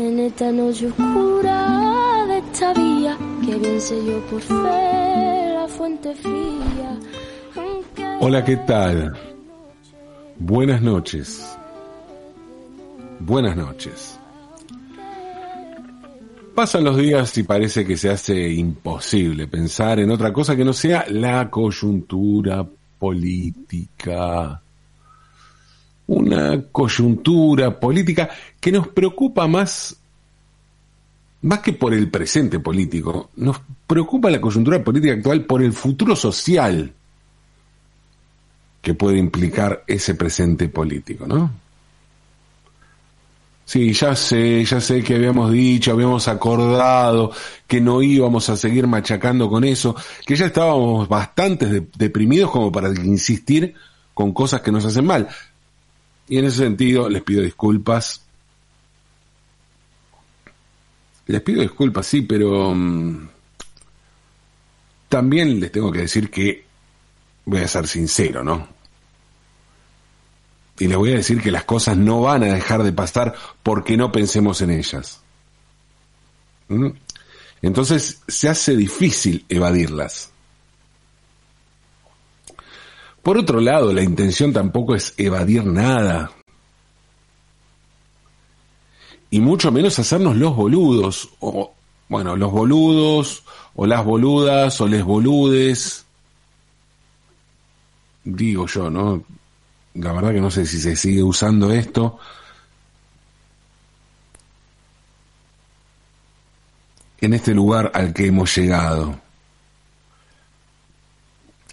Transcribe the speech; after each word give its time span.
en 0.00 0.18
esta 0.20 0.50
noche 0.50 0.86
oscura 0.86 2.24
de 2.26 2.38
esta 2.38 2.72
vía, 2.72 3.18
que 3.44 3.54
bien 3.56 3.80
sé 3.80 4.04
yo 4.04 4.20
por 4.26 4.40
fe 4.40 5.52
la 5.54 5.66
fuente 5.68 6.14
fría. 6.14 6.98
Hola, 8.20 8.44
¿qué 8.44 8.56
tal? 8.56 9.14
Buenas 10.38 10.80
noches. 10.80 11.56
Buenas 13.18 13.56
noches. 13.56 14.18
Pasan 16.54 16.84
los 16.84 16.96
días 16.96 17.36
y 17.38 17.42
parece 17.42 17.86
que 17.86 17.96
se 17.96 18.10
hace 18.10 18.50
imposible 18.50 19.46
pensar 19.48 20.00
en 20.00 20.10
otra 20.10 20.32
cosa 20.32 20.56
que 20.56 20.64
no 20.64 20.72
sea 20.72 21.04
la 21.08 21.50
coyuntura 21.50 22.66
política. 22.98 24.62
Una 26.10 26.60
coyuntura 26.72 27.78
política 27.78 28.28
que 28.58 28.72
nos 28.72 28.88
preocupa 28.88 29.46
más, 29.46 29.96
más 31.42 31.60
que 31.60 31.72
por 31.72 31.94
el 31.94 32.10
presente 32.10 32.58
político, 32.58 33.30
nos 33.36 33.60
preocupa 33.86 34.28
la 34.28 34.40
coyuntura 34.40 34.82
política 34.82 35.14
actual 35.14 35.44
por 35.44 35.62
el 35.62 35.72
futuro 35.72 36.16
social 36.16 36.92
que 38.82 38.94
puede 38.94 39.18
implicar 39.18 39.84
ese 39.86 40.16
presente 40.16 40.68
político, 40.68 41.28
¿no? 41.28 41.52
Sí, 43.64 43.92
ya 43.92 44.16
sé, 44.16 44.64
ya 44.64 44.80
sé 44.80 45.04
que 45.04 45.14
habíamos 45.14 45.52
dicho, 45.52 45.92
habíamos 45.92 46.26
acordado 46.26 47.30
que 47.68 47.80
no 47.80 48.02
íbamos 48.02 48.48
a 48.48 48.56
seguir 48.56 48.88
machacando 48.88 49.48
con 49.48 49.62
eso, 49.62 49.94
que 50.26 50.34
ya 50.34 50.46
estábamos 50.46 51.08
bastante 51.08 51.86
deprimidos 51.96 52.50
como 52.50 52.72
para 52.72 52.88
insistir 52.88 53.74
con 54.12 54.32
cosas 54.32 54.60
que 54.60 54.72
nos 54.72 54.84
hacen 54.84 55.06
mal. 55.06 55.28
Y 56.30 56.38
en 56.38 56.46
ese 56.46 56.58
sentido 56.58 57.10
les 57.10 57.22
pido 57.22 57.42
disculpas. 57.42 58.22
Les 61.26 61.42
pido 61.42 61.60
disculpas, 61.60 62.06
sí, 62.06 62.22
pero 62.22 62.74
mm, 62.74 63.28
también 65.10 65.60
les 65.60 65.70
tengo 65.70 65.92
que 65.92 66.00
decir 66.00 66.30
que 66.30 66.64
voy 67.44 67.60
a 67.60 67.68
ser 67.68 67.86
sincero, 67.86 68.42
¿no? 68.42 68.80
y 70.80 70.88
le 70.88 70.96
voy 70.96 71.12
a 71.12 71.16
decir 71.16 71.40
que 71.42 71.50
las 71.50 71.64
cosas 71.64 71.96
no 71.96 72.22
van 72.22 72.42
a 72.42 72.54
dejar 72.54 72.82
de 72.82 72.92
pasar 72.92 73.34
porque 73.62 73.98
no 73.98 74.10
pensemos 74.10 74.62
en 74.62 74.70
ellas. 74.70 75.20
¿Mm? 76.68 76.88
Entonces 77.60 78.22
se 78.26 78.48
hace 78.48 78.74
difícil 78.74 79.44
evadirlas. 79.50 80.32
Por 83.22 83.38
otro 83.38 83.60
lado, 83.60 83.92
la 83.92 84.02
intención 84.02 84.52
tampoco 84.52 84.94
es 84.94 85.14
evadir 85.16 85.64
nada. 85.64 86.30
Y 89.30 89.40
mucho 89.40 89.70
menos 89.70 89.98
hacernos 89.98 90.36
los 90.36 90.56
boludos, 90.56 91.28
o 91.40 91.72
bueno, 92.08 92.34
los 92.34 92.50
boludos, 92.50 93.44
o 93.74 93.86
las 93.86 94.04
boludas, 94.04 94.80
o 94.80 94.88
les 94.88 95.04
boludes. 95.04 96.04
Digo 98.24 98.66
yo, 98.66 98.90
¿no? 98.90 99.22
la 99.94 100.12
verdad 100.12 100.32
que 100.32 100.40
no 100.40 100.50
sé 100.50 100.66
si 100.66 100.80
se 100.80 100.96
sigue 100.96 101.22
usando 101.22 101.72
esto. 101.72 102.18
en 107.20 107.34
este 107.34 107.54
lugar 107.54 107.90
al 107.94 108.12
que 108.12 108.26
hemos 108.26 108.56
llegado. 108.56 109.20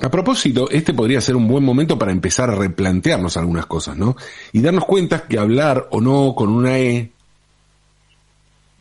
A 0.08 0.10
propósito, 0.10 0.70
este 0.72 0.94
podría 0.94 1.20
ser 1.20 1.36
un 1.36 1.50
buen 1.50 1.66
momento 1.66 2.00
para 2.00 2.14
empezar 2.14 2.50
a 2.50 2.56
replantearnos 2.56 3.36
algunas 3.36 3.66
cosas, 3.66 3.98
¿no? 3.98 4.16
Y 4.54 4.62
darnos 4.62 4.86
cuenta 4.86 5.28
que 5.28 5.38
hablar 5.38 5.90
o 5.92 6.00
no 6.00 6.34
con 6.34 6.48
una 6.48 6.80
E 6.80 7.12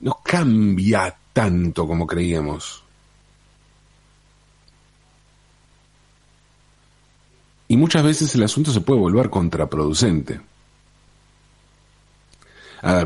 no 0.03 0.21
cambia 0.23 1.13
tanto 1.33 1.85
como 1.89 2.07
creíamos. 2.07 2.85
Y 7.67 7.77
muchas 7.77 8.05
veces 8.05 8.33
el 8.37 8.45
asunto 8.45 8.71
se 8.71 8.83
puede 8.83 9.01
volver 9.01 9.29
contraproducente. 9.29 10.41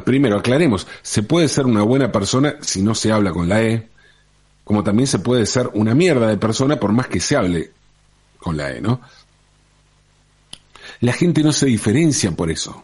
primero, 0.04 0.36
aclaremos, 0.36 0.86
se 1.00 1.22
puede 1.22 1.48
ser 1.48 1.64
una 1.64 1.84
buena 1.84 2.12
persona 2.12 2.56
si 2.60 2.82
no 2.82 2.94
se 2.94 3.12
habla 3.12 3.32
con 3.32 3.48
la 3.48 3.62
E, 3.62 3.88
como 4.62 4.84
también 4.84 5.06
se 5.06 5.20
puede 5.20 5.46
ser 5.46 5.70
una 5.72 5.94
mierda 5.94 6.26
de 6.26 6.36
persona 6.36 6.78
por 6.78 6.92
más 6.92 7.06
que 7.06 7.20
se 7.20 7.34
hable 7.34 7.79
con 8.40 8.56
la 8.56 8.72
E, 8.72 8.80
¿no? 8.80 9.00
La 11.00 11.12
gente 11.12 11.42
no 11.42 11.52
se 11.52 11.66
diferencia 11.66 12.30
por 12.32 12.50
eso. 12.50 12.82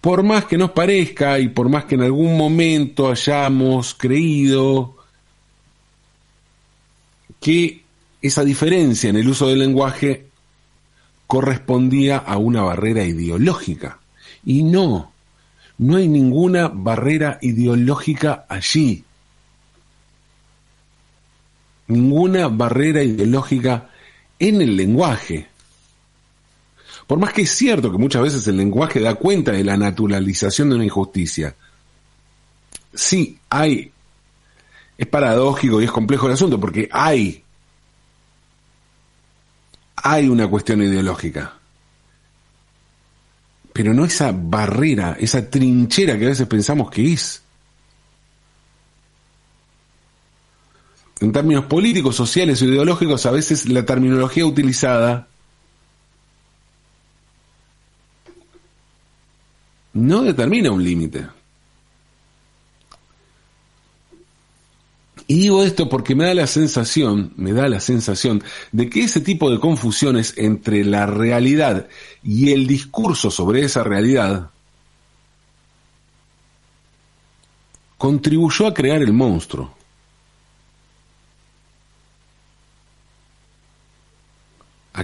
Por 0.00 0.22
más 0.22 0.44
que 0.44 0.58
nos 0.58 0.70
parezca 0.70 1.38
y 1.38 1.48
por 1.48 1.68
más 1.68 1.84
que 1.84 1.94
en 1.94 2.02
algún 2.02 2.36
momento 2.36 3.10
hayamos 3.10 3.94
creído 3.94 4.96
que 7.40 7.82
esa 8.20 8.44
diferencia 8.44 9.10
en 9.10 9.16
el 9.16 9.28
uso 9.28 9.48
del 9.48 9.58
lenguaje 9.58 10.26
correspondía 11.26 12.18
a 12.18 12.36
una 12.36 12.62
barrera 12.62 13.04
ideológica. 13.04 13.98
Y 14.44 14.62
no, 14.62 15.12
no 15.78 15.96
hay 15.96 16.08
ninguna 16.08 16.68
barrera 16.68 17.38
ideológica 17.42 18.46
allí. 18.48 19.04
Ninguna 21.86 22.48
barrera 22.48 23.02
ideológica 23.02 23.90
en 24.38 24.60
el 24.62 24.76
lenguaje. 24.76 25.48
Por 27.06 27.18
más 27.18 27.32
que 27.32 27.42
es 27.42 27.50
cierto 27.50 27.92
que 27.92 27.98
muchas 27.98 28.22
veces 28.22 28.46
el 28.46 28.56
lenguaje 28.56 29.00
da 29.00 29.14
cuenta 29.14 29.52
de 29.52 29.64
la 29.64 29.76
naturalización 29.76 30.70
de 30.70 30.76
una 30.76 30.84
injusticia. 30.84 31.54
Sí, 32.94 33.38
hay. 33.50 33.90
Es 34.96 35.06
paradójico 35.06 35.80
y 35.82 35.84
es 35.84 35.90
complejo 35.90 36.26
el 36.26 36.32
asunto 36.34 36.58
porque 36.58 36.88
hay 36.90 37.44
hay 40.04 40.28
una 40.28 40.46
cuestión 40.48 40.82
ideológica. 40.82 41.54
Pero 43.72 43.94
no 43.94 44.04
esa 44.04 44.32
barrera, 44.32 45.16
esa 45.18 45.48
trinchera 45.48 46.18
que 46.18 46.26
a 46.26 46.28
veces 46.28 46.46
pensamos 46.46 46.90
que 46.90 47.14
es. 47.14 47.42
En 51.24 51.32
términos 51.32 51.64
políticos, 51.64 52.16
sociales 52.16 52.60
o 52.60 52.66
ideológicos, 52.66 53.24
a 53.24 53.30
veces 53.30 53.66
la 53.66 53.86
terminología 53.86 54.44
utilizada 54.44 55.26
no 59.94 60.22
determina 60.22 60.70
un 60.70 60.84
límite. 60.84 61.26
Y 65.26 65.36
digo 65.36 65.64
esto 65.64 65.88
porque 65.88 66.14
me 66.14 66.26
da 66.26 66.34
la 66.34 66.46
sensación, 66.46 67.32
me 67.36 67.54
da 67.54 67.70
la 67.70 67.80
sensación 67.80 68.44
de 68.72 68.90
que 68.90 69.04
ese 69.04 69.22
tipo 69.22 69.50
de 69.50 69.58
confusiones 69.58 70.34
entre 70.36 70.84
la 70.84 71.06
realidad 71.06 71.88
y 72.22 72.52
el 72.52 72.66
discurso 72.66 73.30
sobre 73.30 73.64
esa 73.64 73.82
realidad 73.82 74.50
contribuyó 77.96 78.66
a 78.66 78.74
crear 78.74 79.00
el 79.00 79.14
monstruo. 79.14 79.83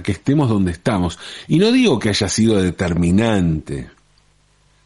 Que 0.01 0.13
estemos 0.13 0.49
donde 0.49 0.71
estamos. 0.71 1.19
Y 1.47 1.59
no 1.59 1.71
digo 1.71 1.99
que 1.99 2.09
haya 2.09 2.27
sido 2.29 2.61
determinante, 2.61 3.89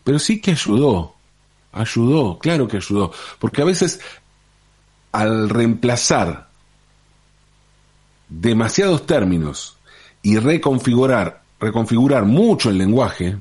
pero 0.04 0.20
sí 0.20 0.40
que 0.40 0.52
ayudó. 0.52 1.14
Ayudó, 1.72 2.40
claro 2.40 2.68
que 2.68 2.78
ayudó. 2.78 3.12
Porque 3.40 3.62
a 3.62 3.66
veces 3.66 4.00
al 5.12 5.50
reemplazar 5.50 6.50
demasiados 8.30 9.06
términos 9.06 9.78
y 10.22 10.38
reconfigurar, 10.38 11.44
reconfigurar 11.60 12.26
mucho 12.26 12.70
el 12.70 12.78
lenguaje, 12.78 13.38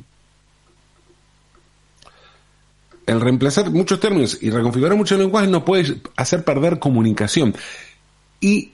el 3.06 3.21
reemplazar 3.21 3.71
muchos 3.71 4.00
términos 4.00 4.38
y 4.41 4.50
reconfigurar 4.50 4.97
mucho 4.97 5.15
el 5.15 5.23
lenguaje 5.23 5.49
nos 5.49 5.65
puede 5.65 6.00
hacer 6.17 6.44
perder 6.44 6.79
comunicación. 6.79 7.55
Y 8.41 8.73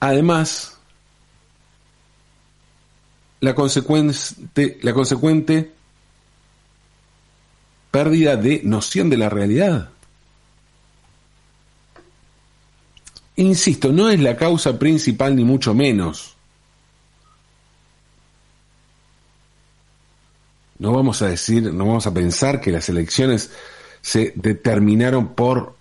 además, 0.00 0.75
la 3.40 3.54
consecuente, 3.54 4.78
la 4.82 4.92
consecuente 4.92 5.72
pérdida 7.90 8.36
de 8.36 8.62
noción 8.64 9.08
de 9.08 9.16
la 9.16 9.28
realidad. 9.28 9.90
Insisto, 13.36 13.92
no 13.92 14.08
es 14.08 14.18
la 14.20 14.36
causa 14.36 14.78
principal 14.78 15.36
ni 15.36 15.44
mucho 15.44 15.74
menos. 15.74 16.34
No 20.78 20.92
vamos 20.92 21.22
a 21.22 21.28
decir, 21.28 21.62
no 21.72 21.86
vamos 21.86 22.06
a 22.06 22.14
pensar 22.14 22.60
que 22.60 22.70
las 22.70 22.88
elecciones 22.88 23.50
se 24.02 24.32
determinaron 24.36 25.34
por 25.34 25.75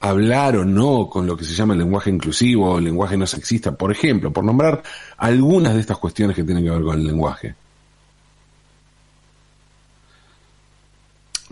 hablar 0.00 0.56
o 0.56 0.64
no 0.64 1.08
con 1.08 1.26
lo 1.26 1.36
que 1.36 1.44
se 1.44 1.54
llama 1.54 1.74
el 1.74 1.80
lenguaje 1.80 2.10
inclusivo 2.10 2.72
o 2.72 2.78
el 2.78 2.84
lenguaje 2.84 3.16
no 3.16 3.26
sexista, 3.26 3.72
por 3.72 3.90
ejemplo, 3.90 4.32
por 4.32 4.44
nombrar 4.44 4.82
algunas 5.16 5.74
de 5.74 5.80
estas 5.80 5.98
cuestiones 5.98 6.36
que 6.36 6.44
tienen 6.44 6.64
que 6.64 6.70
ver 6.70 6.82
con 6.82 6.98
el 6.98 7.06
lenguaje. 7.06 7.54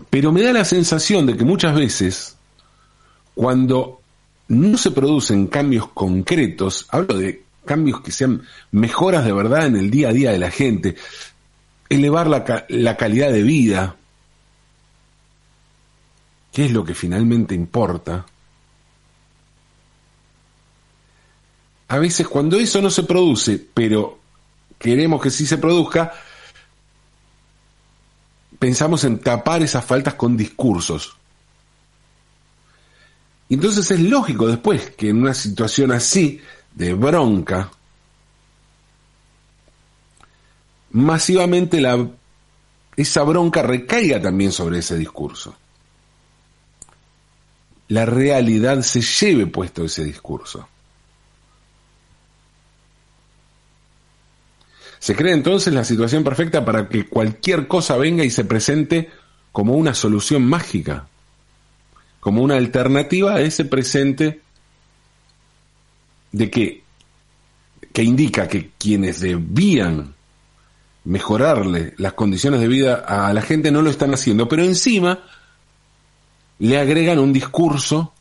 Pero 0.09 0.31
me 0.31 0.41
da 0.41 0.53
la 0.53 0.65
sensación 0.65 1.25
de 1.25 1.35
que 1.35 1.43
muchas 1.43 1.75
veces, 1.75 2.37
cuando 3.35 4.01
no 4.47 4.77
se 4.77 4.91
producen 4.91 5.47
cambios 5.47 5.89
concretos, 5.89 6.87
hablo 6.89 7.17
de 7.17 7.43
cambios 7.65 8.01
que 8.01 8.11
sean 8.11 8.43
mejoras 8.71 9.25
de 9.25 9.33
verdad 9.33 9.65
en 9.65 9.75
el 9.75 9.91
día 9.91 10.09
a 10.09 10.13
día 10.13 10.31
de 10.31 10.39
la 10.39 10.51
gente, 10.51 10.95
elevar 11.89 12.27
la, 12.27 12.65
la 12.69 12.95
calidad 12.95 13.31
de 13.31 13.43
vida, 13.43 13.97
que 16.53 16.65
es 16.65 16.71
lo 16.71 16.85
que 16.85 16.93
finalmente 16.95 17.53
importa, 17.53 18.25
a 21.87 21.97
veces 21.97 22.27
cuando 22.27 22.57
eso 22.57 22.81
no 22.81 22.89
se 22.89 23.03
produce, 23.03 23.65
pero 23.73 24.19
queremos 24.77 25.21
que 25.21 25.29
sí 25.29 25.45
se 25.45 25.57
produzca, 25.57 26.13
pensamos 28.59 29.03
en 29.03 29.19
tapar 29.19 29.61
esas 29.61 29.85
faltas 29.85 30.15
con 30.15 30.35
discursos. 30.35 31.15
Entonces 33.49 33.89
es 33.91 33.99
lógico 34.01 34.47
después 34.47 34.91
que 34.91 35.09
en 35.09 35.21
una 35.21 35.33
situación 35.33 35.91
así, 35.91 36.41
de 36.75 36.93
bronca, 36.93 37.71
masivamente 40.91 41.81
esa 42.97 43.23
bronca 43.23 43.61
recaiga 43.61 44.21
también 44.21 44.51
sobre 44.51 44.79
ese 44.79 44.97
discurso. 44.97 45.55
La 47.87 48.05
realidad 48.05 48.81
se 48.81 49.01
lleve 49.01 49.47
puesto 49.47 49.85
ese 49.85 50.03
discurso. 50.03 50.67
Se 54.99 55.15
crea 55.15 55.33
entonces 55.33 55.73
la 55.73 55.83
situación 55.83 56.23
perfecta 56.23 56.65
para 56.65 56.89
que 56.89 57.05
cualquier 57.05 57.67
cosa 57.67 57.97
venga 57.97 58.23
y 58.23 58.29
se 58.29 58.45
presente 58.45 59.09
como 59.51 59.73
una 59.73 59.93
solución 59.93 60.45
mágica, 60.45 61.07
como 62.19 62.41
una 62.41 62.55
alternativa 62.55 63.35
a 63.35 63.41
ese 63.41 63.65
presente 63.65 64.41
de 66.31 66.49
que, 66.49 66.83
que 67.93 68.03
indica 68.03 68.47
que 68.47 68.71
quienes 68.77 69.19
debían 69.19 70.13
mejorarle 71.05 71.93
las 71.97 72.13
condiciones 72.13 72.59
de 72.59 72.67
vida 72.67 72.95
a 72.95 73.31
la 73.33 73.41
gente 73.41 73.71
no 73.71 73.81
lo 73.81 73.89
están 73.89 74.13
haciendo, 74.13 74.47
pero 74.47 74.63
encima 74.63 75.19
le 76.59 76.77
agregan 76.77 77.19
un 77.19 77.31
discurso 77.31 78.13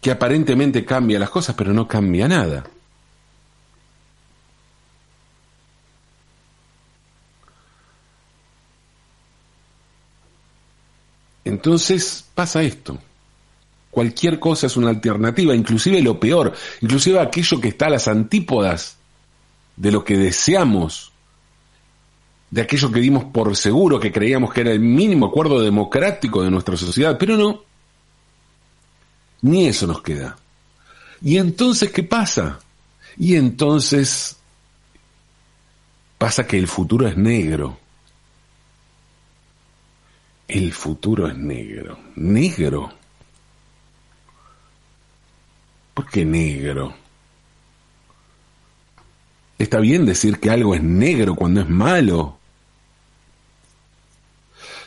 que 0.00 0.10
aparentemente 0.10 0.84
cambia 0.84 1.18
las 1.18 1.30
cosas, 1.30 1.56
pero 1.56 1.72
no 1.72 1.88
cambia 1.88 2.28
nada. 2.28 2.64
Entonces 11.58 12.24
pasa 12.36 12.62
esto. 12.62 12.96
Cualquier 13.90 14.38
cosa 14.38 14.68
es 14.68 14.76
una 14.76 14.90
alternativa, 14.90 15.56
inclusive 15.56 16.00
lo 16.00 16.20
peor, 16.20 16.54
inclusive 16.80 17.18
aquello 17.18 17.60
que 17.60 17.66
está 17.66 17.86
a 17.86 17.90
las 17.90 18.06
antípodas 18.06 18.96
de 19.74 19.90
lo 19.90 20.04
que 20.04 20.16
deseamos, 20.16 21.10
de 22.52 22.62
aquello 22.62 22.92
que 22.92 23.00
dimos 23.00 23.24
por 23.24 23.56
seguro, 23.56 23.98
que 23.98 24.12
creíamos 24.12 24.54
que 24.54 24.60
era 24.60 24.70
el 24.70 24.78
mínimo 24.78 25.26
acuerdo 25.26 25.60
democrático 25.60 26.44
de 26.44 26.50
nuestra 26.52 26.76
sociedad, 26.76 27.16
pero 27.18 27.36
no, 27.36 27.64
ni 29.42 29.66
eso 29.66 29.88
nos 29.88 30.00
queda. 30.00 30.38
¿Y 31.20 31.38
entonces 31.38 31.90
qué 31.90 32.04
pasa? 32.04 32.60
Y 33.16 33.34
entonces 33.34 34.36
pasa 36.18 36.46
que 36.46 36.56
el 36.56 36.68
futuro 36.68 37.08
es 37.08 37.16
negro 37.16 37.80
el 40.48 40.72
futuro 40.72 41.28
es 41.28 41.36
negro. 41.36 41.98
¿Negro? 42.16 42.90
¿Por 45.92 46.08
qué 46.08 46.24
negro? 46.24 46.94
Está 49.58 49.78
bien 49.80 50.06
decir 50.06 50.38
que 50.38 50.50
algo 50.50 50.74
es 50.74 50.82
negro 50.82 51.34
cuando 51.34 51.60
es 51.60 51.68
malo. 51.68 52.38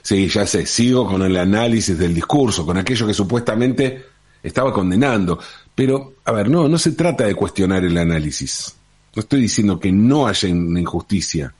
Sí, 0.02 0.28
ya 0.30 0.48
sé, 0.48 0.66
sigo 0.66 1.06
con 1.06 1.22
el 1.22 1.38
análisis 1.38 1.98
del 1.98 2.16
discurso, 2.16 2.66
con 2.66 2.78
aquello 2.78 3.06
que 3.06 3.14
supuestamente 3.14 4.06
estaba 4.42 4.74
condenando. 4.74 5.38
Pero, 5.76 6.16
a 6.26 6.32
ver, 6.32 6.50
no, 6.50 6.68
no 6.68 6.78
se 6.80 6.94
trata 6.94 7.26
de 7.26 7.36
cuestionar 7.36 7.84
el 7.84 7.98
análisis. 7.98 8.76
No 9.16 9.20
estoy 9.20 9.42
diciendo 9.42 9.80
que 9.80 9.92
no 9.92 10.26
haya 10.26 10.50
injusticia. 10.50 11.54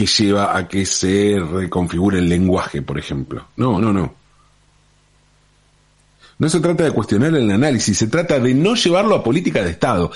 Que 0.00 0.06
lleva 0.06 0.56
a 0.56 0.66
que 0.66 0.86
se 0.86 1.38
reconfigure 1.38 2.20
el 2.20 2.28
lenguaje, 2.28 2.80
por 2.80 2.98
ejemplo. 2.98 3.48
No, 3.56 3.78
no, 3.78 3.92
no. 3.92 4.14
No 6.38 6.48
se 6.48 6.60
trata 6.60 6.84
de 6.84 6.92
cuestionar 6.92 7.34
el 7.34 7.50
análisis, 7.50 7.98
se 7.98 8.06
trata 8.06 8.38
de 8.38 8.54
no 8.54 8.74
llevarlo 8.76 9.14
a 9.14 9.22
política 9.22 9.62
de 9.62 9.72
Estado, 9.72 10.10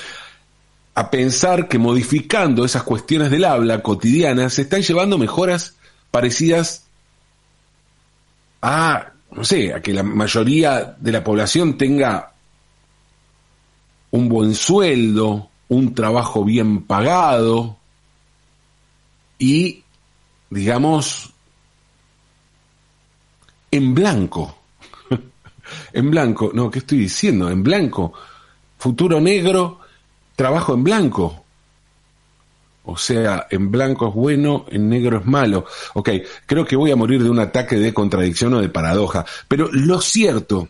a 0.95 1.11
pensar 1.11 1.69
que 1.69 1.79
modificando 1.79 2.65
esas 2.65 2.83
cuestiones 2.83 3.31
del 3.31 3.45
habla 3.45 3.83
cotidiana 3.83 4.49
se 4.49 4.63
están 4.63 4.81
llevando 4.81 5.19
mejoras 5.19 5.75
parecidas 6.11 6.87
a, 8.63 9.13
no 9.33 9.45
sé, 9.45 9.75
a 9.75 9.83
que 9.83 9.93
la 9.93 10.03
mayoría 10.03 10.97
de 10.99 11.13
la 11.13 11.23
población 11.23 11.77
tenga 11.77 12.33
un 14.13 14.31
buen 14.31 14.55
sueldo, 14.55 15.51
un 15.69 15.95
trabajo 15.95 16.43
bien 16.43 16.85
pagado, 16.85 17.77
y, 19.39 19.83
digamos, 20.51 21.33
en 23.71 23.95
blanco. 23.95 24.59
en 25.93 26.11
blanco, 26.11 26.51
no, 26.55 26.71
¿qué 26.71 26.81
estoy 26.81 26.99
diciendo? 26.99 27.51
En 27.51 27.63
blanco. 27.63 28.13
Futuro 28.79 29.21
negro, 29.21 29.81
trabajo 30.37 30.75
en 30.75 30.85
blanco. 30.85 31.45
O 32.87 32.97
sea, 32.99 33.47
en 33.51 33.71
blanco 33.71 34.09
es 34.09 34.15
bueno, 34.15 34.67
en 34.69 34.89
negro 34.89 35.19
es 35.19 35.27
malo. 35.27 35.65
Ok, 35.95 36.11
creo 36.45 36.65
que 36.67 36.77
voy 36.77 36.91
a 36.91 36.97
morir 36.97 37.23
de 37.23 37.31
un 37.31 37.39
ataque 37.39 37.77
de 37.77 37.95
contradicción 37.95 38.55
o 38.55 38.61
de 38.61 38.69
paradoja. 38.69 39.25
Pero 39.49 39.71
lo 39.73 40.01
cierto 40.03 40.69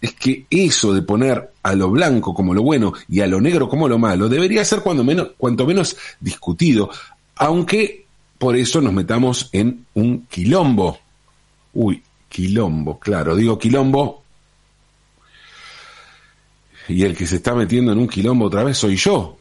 es 0.00 0.14
que 0.14 0.46
eso 0.50 0.92
de 0.92 1.02
poner 1.02 1.52
a 1.62 1.74
lo 1.74 1.90
blanco 1.90 2.34
como 2.34 2.54
lo 2.54 2.62
bueno 2.62 2.92
y 3.08 3.20
a 3.20 3.26
lo 3.26 3.40
negro 3.40 3.68
como 3.68 3.88
lo 3.88 3.98
malo 3.98 4.28
debería 4.28 4.64
ser 4.64 4.80
cuando 4.80 5.04
menos, 5.04 5.32
cuanto 5.36 5.66
menos 5.66 5.96
discutido, 6.20 6.90
aunque 7.40 8.04
por 8.36 8.54
eso 8.54 8.82
nos 8.82 8.92
metamos 8.92 9.48
en 9.52 9.86
un 9.94 10.26
quilombo. 10.26 10.98
Uy, 11.72 12.02
quilombo, 12.28 13.00
claro, 13.00 13.34
digo 13.34 13.58
quilombo. 13.58 14.22
Y 16.88 17.02
el 17.02 17.16
que 17.16 17.26
se 17.26 17.36
está 17.36 17.54
metiendo 17.54 17.92
en 17.92 17.98
un 17.98 18.08
quilombo 18.08 18.44
otra 18.44 18.62
vez 18.62 18.76
soy 18.76 18.96
yo. 18.96 19.38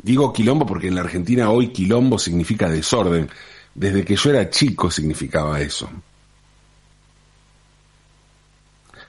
Digo 0.00 0.32
quilombo 0.32 0.64
porque 0.64 0.86
en 0.86 0.94
la 0.94 1.00
Argentina 1.00 1.50
hoy 1.50 1.72
quilombo 1.72 2.16
significa 2.16 2.68
desorden. 2.68 3.28
Desde 3.74 4.04
que 4.04 4.14
yo 4.14 4.30
era 4.30 4.48
chico 4.48 4.92
significaba 4.92 5.60
eso. 5.60 5.90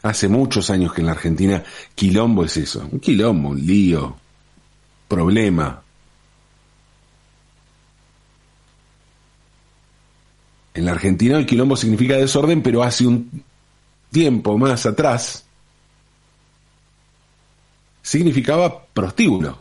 Hace 0.02 0.28
muchos 0.30 0.72
años 0.72 0.94
que 0.94 1.02
en 1.02 1.08
la 1.08 1.14
Argentina 1.14 1.64
quilombo 1.94 2.44
es 2.44 2.58
eso. 2.58 2.88
Un 2.92 3.00
quilombo, 3.00 3.50
un 3.50 3.64
lío, 3.64 4.18
problema. 5.08 5.82
En 10.74 10.86
la 10.86 10.92
Argentina 10.92 11.38
el 11.38 11.46
quilombo 11.46 11.78
significa 11.78 12.16
desorden, 12.16 12.62
pero 12.62 12.84
hace 12.84 13.08
un 13.08 13.44
tiempo 14.12 14.58
más 14.58 14.86
atrás 14.86 15.46
significaba 18.02 18.86
prostíbulo. 18.86 19.58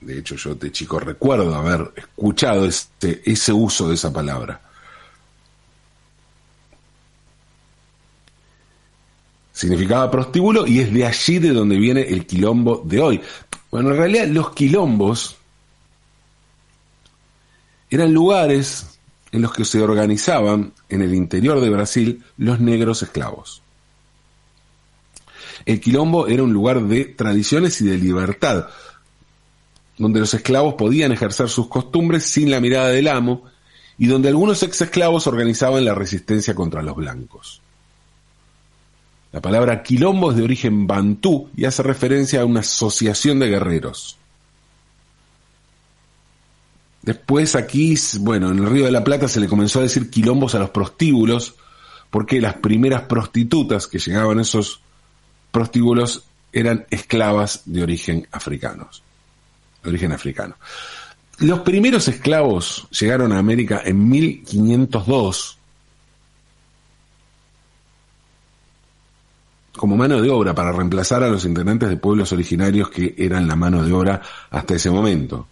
De 0.00 0.18
hecho, 0.18 0.36
yo 0.36 0.54
de 0.54 0.70
chico 0.70 1.00
recuerdo 1.00 1.54
haber 1.54 1.92
escuchado 1.96 2.66
este, 2.66 3.22
ese 3.30 3.52
uso 3.52 3.88
de 3.88 3.94
esa 3.94 4.12
palabra. 4.12 4.60
Significaba 9.56 10.10
prostíbulo 10.10 10.66
y 10.66 10.80
es 10.80 10.92
de 10.92 11.06
allí 11.06 11.38
de 11.38 11.54
donde 11.54 11.78
viene 11.78 12.02
el 12.02 12.26
quilombo 12.26 12.82
de 12.84 13.00
hoy. 13.00 13.22
Bueno, 13.70 13.90
en 13.90 13.96
realidad 13.96 14.26
los 14.26 14.50
quilombos 14.50 15.36
eran 17.88 18.12
lugares 18.12 18.98
en 19.32 19.40
los 19.40 19.54
que 19.54 19.64
se 19.64 19.80
organizaban 19.80 20.74
en 20.90 21.00
el 21.00 21.14
interior 21.14 21.58
de 21.62 21.70
Brasil 21.70 22.22
los 22.36 22.60
negros 22.60 23.02
esclavos. 23.02 23.62
El 25.64 25.80
quilombo 25.80 26.26
era 26.26 26.42
un 26.42 26.52
lugar 26.52 26.82
de 26.82 27.06
tradiciones 27.06 27.80
y 27.80 27.86
de 27.86 27.96
libertad, 27.96 28.68
donde 29.96 30.20
los 30.20 30.34
esclavos 30.34 30.74
podían 30.74 31.12
ejercer 31.12 31.48
sus 31.48 31.68
costumbres 31.68 32.24
sin 32.24 32.50
la 32.50 32.60
mirada 32.60 32.88
del 32.88 33.08
amo 33.08 33.44
y 33.96 34.06
donde 34.06 34.28
algunos 34.28 34.62
ex 34.62 34.82
esclavos 34.82 35.26
organizaban 35.26 35.82
la 35.86 35.94
resistencia 35.94 36.54
contra 36.54 36.82
los 36.82 36.94
blancos. 36.94 37.62
La 39.36 39.42
palabra 39.42 39.82
quilombo 39.82 40.30
es 40.30 40.38
de 40.38 40.44
origen 40.44 40.86
bantú 40.86 41.50
y 41.54 41.66
hace 41.66 41.82
referencia 41.82 42.40
a 42.40 42.46
una 42.46 42.60
asociación 42.60 43.38
de 43.38 43.48
guerreros. 43.48 44.16
Después 47.02 47.54
aquí, 47.54 47.94
bueno, 48.20 48.50
en 48.50 48.60
el 48.60 48.70
Río 48.70 48.86
de 48.86 48.90
la 48.90 49.04
Plata 49.04 49.28
se 49.28 49.38
le 49.38 49.46
comenzó 49.46 49.80
a 49.80 49.82
decir 49.82 50.08
quilombos 50.08 50.54
a 50.54 50.58
los 50.58 50.70
prostíbulos, 50.70 51.54
porque 52.08 52.40
las 52.40 52.54
primeras 52.54 53.02
prostitutas 53.02 53.86
que 53.86 53.98
llegaban 53.98 54.38
a 54.38 54.42
esos 54.42 54.80
prostíbulos 55.50 56.24
eran 56.50 56.86
esclavas 56.88 57.60
de 57.66 57.82
origen 57.82 58.26
africanos. 58.32 59.02
De 59.82 59.90
origen 59.90 60.12
africano. 60.12 60.56
Los 61.40 61.58
primeros 61.58 62.08
esclavos 62.08 62.88
llegaron 62.90 63.32
a 63.32 63.38
América 63.38 63.82
en 63.84 64.08
1502 64.08 65.58
como 69.76 69.96
mano 69.96 70.20
de 70.20 70.30
obra 70.30 70.54
para 70.54 70.72
reemplazar 70.72 71.22
a 71.22 71.28
los 71.28 71.44
integrantes 71.44 71.88
de 71.88 71.96
pueblos 71.96 72.32
originarios 72.32 72.90
que 72.90 73.14
eran 73.18 73.46
la 73.46 73.56
mano 73.56 73.84
de 73.84 73.92
obra 73.92 74.22
hasta 74.50 74.74
ese 74.74 74.90
momento. 74.90 75.46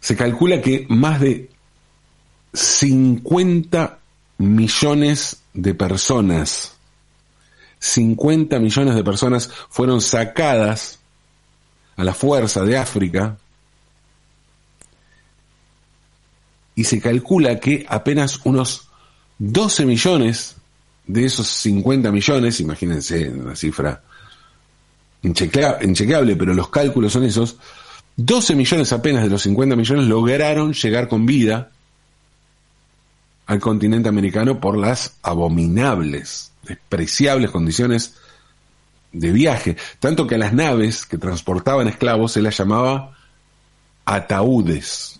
Se 0.00 0.16
calcula 0.16 0.60
que 0.60 0.86
más 0.88 1.20
de 1.20 1.50
50 2.52 3.98
millones 4.38 5.42
de 5.52 5.74
personas, 5.74 6.76
50 7.78 8.58
millones 8.58 8.94
de 8.94 9.04
personas 9.04 9.50
fueron 9.68 10.00
sacadas 10.00 10.98
a 11.96 12.04
la 12.04 12.14
fuerza 12.14 12.62
de 12.64 12.78
África 12.78 13.36
y 16.74 16.84
se 16.84 17.00
calcula 17.00 17.60
que 17.60 17.84
apenas 17.88 18.40
unos 18.44 18.88
12 19.38 19.84
millones 19.84 20.56
de 21.12 21.24
esos 21.24 21.46
50 21.48 22.10
millones, 22.12 22.60
imagínense 22.60 23.28
una 23.28 23.56
cifra 23.56 24.02
inchequeable, 25.22 26.36
pero 26.36 26.54
los 26.54 26.68
cálculos 26.68 27.12
son 27.12 27.24
esos, 27.24 27.56
12 28.16 28.54
millones 28.54 28.92
apenas 28.92 29.22
de 29.22 29.30
los 29.30 29.42
50 29.42 29.76
millones 29.76 30.06
lograron 30.06 30.72
llegar 30.72 31.08
con 31.08 31.26
vida 31.26 31.70
al 33.46 33.60
continente 33.60 34.08
americano 34.08 34.60
por 34.60 34.76
las 34.76 35.16
abominables, 35.22 36.52
despreciables 36.62 37.50
condiciones 37.50 38.14
de 39.12 39.32
viaje, 39.32 39.76
tanto 39.98 40.26
que 40.26 40.36
a 40.36 40.38
las 40.38 40.52
naves 40.52 41.04
que 41.04 41.18
transportaban 41.18 41.88
esclavos 41.88 42.32
se 42.32 42.42
las 42.42 42.56
llamaba 42.56 43.16
ataúdes. 44.04 45.19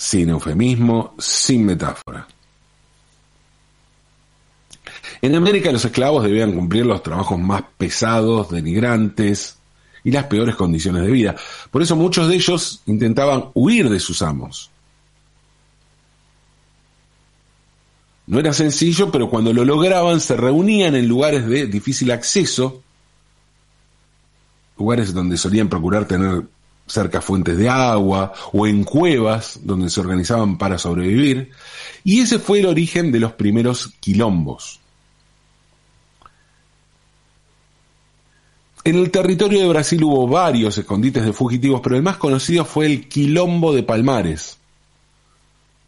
Sin 0.00 0.30
eufemismo, 0.30 1.14
sin 1.18 1.66
metáfora. 1.66 2.26
En 5.20 5.34
América 5.34 5.70
los 5.70 5.84
esclavos 5.84 6.24
debían 6.24 6.54
cumplir 6.54 6.86
los 6.86 7.02
trabajos 7.02 7.38
más 7.38 7.64
pesados, 7.76 8.48
denigrantes 8.48 9.58
y 10.02 10.10
las 10.10 10.24
peores 10.24 10.56
condiciones 10.56 11.02
de 11.02 11.10
vida. 11.10 11.36
Por 11.70 11.82
eso 11.82 11.96
muchos 11.96 12.28
de 12.28 12.36
ellos 12.36 12.80
intentaban 12.86 13.50
huir 13.52 13.90
de 13.90 14.00
sus 14.00 14.22
amos. 14.22 14.70
No 18.26 18.38
era 18.38 18.54
sencillo, 18.54 19.10
pero 19.10 19.28
cuando 19.28 19.52
lo 19.52 19.66
lograban 19.66 20.18
se 20.18 20.34
reunían 20.34 20.94
en 20.94 21.08
lugares 21.08 21.46
de 21.46 21.66
difícil 21.66 22.10
acceso, 22.10 22.82
lugares 24.78 25.12
donde 25.12 25.36
solían 25.36 25.68
procurar 25.68 26.06
tener 26.06 26.44
cerca 26.90 27.20
fuentes 27.20 27.56
de 27.56 27.68
agua 27.68 28.32
o 28.52 28.66
en 28.66 28.84
cuevas 28.84 29.60
donde 29.62 29.90
se 29.90 30.00
organizaban 30.00 30.58
para 30.58 30.78
sobrevivir, 30.78 31.50
y 32.04 32.20
ese 32.20 32.38
fue 32.38 32.60
el 32.60 32.66
origen 32.66 33.12
de 33.12 33.20
los 33.20 33.32
primeros 33.32 33.92
quilombos. 34.00 34.80
En 38.82 38.96
el 38.96 39.10
territorio 39.10 39.60
de 39.60 39.68
Brasil 39.68 40.02
hubo 40.02 40.26
varios 40.26 40.78
escondites 40.78 41.24
de 41.24 41.34
fugitivos, 41.34 41.82
pero 41.82 41.96
el 41.96 42.02
más 42.02 42.16
conocido 42.16 42.64
fue 42.64 42.86
el 42.86 43.08
Quilombo 43.08 43.74
de 43.74 43.82
Palmares, 43.82 44.56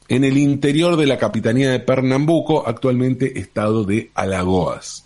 en 0.09 0.25
el 0.25 0.37
interior 0.37 0.97
de 0.97 1.07
la 1.07 1.17
capitanía 1.17 1.71
de 1.71 1.81
Pernambuco, 1.81 2.67
actualmente 2.67 3.39
estado 3.39 3.85
de 3.85 4.11
Alagoas. 4.15 5.05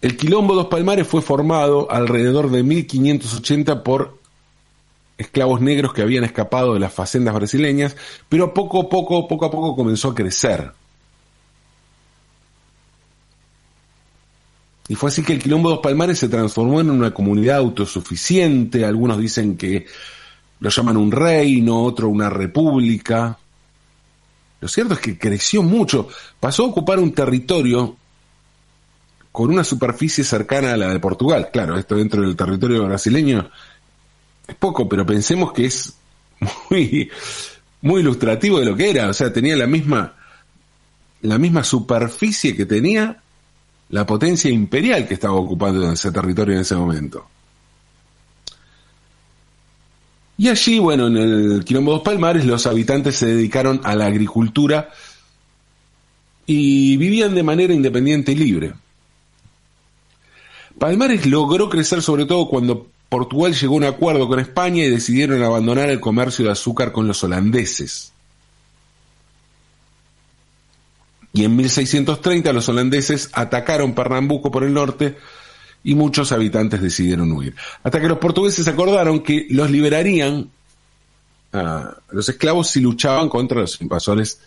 El 0.00 0.16
Quilombo 0.16 0.54
Dos 0.54 0.66
Palmares 0.68 1.06
fue 1.06 1.20
formado 1.20 1.90
alrededor 1.90 2.50
de 2.50 2.62
1580 2.62 3.84
por 3.84 4.18
esclavos 5.18 5.60
negros 5.60 5.92
que 5.92 6.00
habían 6.00 6.24
escapado 6.24 6.72
de 6.72 6.80
las 6.80 6.94
facendas 6.94 7.34
brasileñas, 7.34 7.94
pero 8.28 8.54
poco 8.54 8.80
a 8.80 8.88
poco, 8.88 9.28
poco 9.28 9.44
a 9.44 9.50
poco 9.50 9.76
comenzó 9.76 10.08
a 10.08 10.14
crecer. 10.14 10.72
Y 14.88 14.94
fue 14.94 15.10
así 15.10 15.22
que 15.22 15.34
el 15.34 15.42
Quilombo 15.42 15.68
Dos 15.68 15.80
Palmares 15.80 16.18
se 16.18 16.30
transformó 16.30 16.80
en 16.80 16.90
una 16.90 17.12
comunidad 17.12 17.58
autosuficiente, 17.58 18.86
algunos 18.86 19.18
dicen 19.18 19.58
que 19.58 19.86
lo 20.60 20.70
llaman 20.70 20.96
un 20.96 21.12
reino, 21.12 21.82
otro 21.82 22.08
una 22.08 22.30
república. 22.30 23.38
Lo 24.60 24.68
cierto 24.68 24.94
es 24.94 25.00
que 25.00 25.18
creció 25.18 25.62
mucho, 25.62 26.08
pasó 26.40 26.64
a 26.64 26.68
ocupar 26.68 26.98
un 26.98 27.12
territorio 27.12 27.96
con 29.32 29.50
una 29.50 29.64
superficie 29.64 30.24
cercana 30.24 30.72
a 30.72 30.76
la 30.76 30.88
de 30.88 30.98
Portugal. 30.98 31.50
Claro, 31.52 31.78
esto 31.78 31.96
dentro 31.96 32.22
del 32.22 32.36
territorio 32.36 32.84
brasileño 32.84 33.50
es 34.46 34.54
poco, 34.56 34.88
pero 34.88 35.06
pensemos 35.06 35.52
que 35.52 35.66
es 35.66 35.94
muy, 36.70 37.10
ilustrativo 37.82 38.58
de 38.58 38.66
lo 38.66 38.76
que 38.76 38.90
era. 38.90 39.08
O 39.08 39.12
sea, 39.12 39.32
tenía 39.32 39.56
la 39.56 39.66
misma, 39.66 40.14
la 41.22 41.38
misma 41.38 41.62
superficie 41.62 42.56
que 42.56 42.66
tenía 42.66 43.22
la 43.90 44.06
potencia 44.06 44.50
imperial 44.50 45.06
que 45.06 45.14
estaba 45.14 45.34
ocupando 45.34 45.90
ese 45.92 46.12
territorio 46.12 46.54
en 46.54 46.60
ese 46.60 46.76
momento. 46.76 47.26
Y 50.38 50.48
allí, 50.48 50.78
bueno, 50.78 51.08
en 51.08 51.16
el 51.18 51.64
Quilombo 51.64 51.92
dos 51.92 52.02
Palmares, 52.02 52.46
los 52.46 52.66
habitantes 52.66 53.16
se 53.16 53.26
dedicaron 53.26 53.80
a 53.84 53.94
la 53.94 54.06
agricultura 54.06 54.90
y 56.46 56.96
vivían 56.96 57.34
de 57.34 57.42
manera 57.42 57.74
independiente 57.74 58.32
y 58.32 58.36
libre. 58.36 58.72
Palmares 60.80 61.26
logró 61.26 61.68
crecer 61.68 62.00
sobre 62.00 62.24
todo 62.24 62.48
cuando 62.48 62.86
Portugal 63.10 63.52
llegó 63.52 63.74
a 63.74 63.76
un 63.76 63.84
acuerdo 63.84 64.26
con 64.26 64.40
España 64.40 64.82
y 64.82 64.88
decidieron 64.88 65.42
abandonar 65.42 65.90
el 65.90 66.00
comercio 66.00 66.46
de 66.46 66.52
azúcar 66.52 66.90
con 66.90 67.06
los 67.06 67.22
holandeses. 67.22 68.14
Y 71.34 71.44
en 71.44 71.54
1630 71.54 72.50
los 72.54 72.66
holandeses 72.70 73.28
atacaron 73.34 73.94
Pernambuco 73.94 74.50
por 74.50 74.64
el 74.64 74.72
norte 74.72 75.18
y 75.84 75.94
muchos 75.94 76.32
habitantes 76.32 76.80
decidieron 76.80 77.30
huir. 77.30 77.54
Hasta 77.82 78.00
que 78.00 78.08
los 78.08 78.16
portugueses 78.16 78.66
acordaron 78.66 79.20
que 79.20 79.48
los 79.50 79.70
liberarían 79.70 80.50
a 81.52 81.94
los 82.10 82.26
esclavos 82.26 82.70
si 82.70 82.80
luchaban 82.80 83.28
contra 83.28 83.60
los 83.60 83.78
invasores 83.82 84.40